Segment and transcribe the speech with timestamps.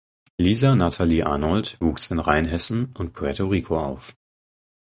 [0.39, 4.15] Lisa Natalie Arnold wuchs in Rheinhessen und Puerto Rico auf.